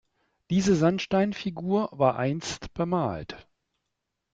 [0.49, 3.47] Diese Sandsteinfigur war einst bemalt.